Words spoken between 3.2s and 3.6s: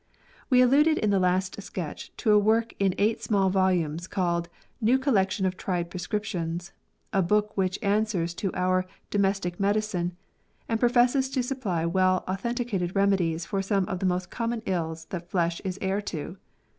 small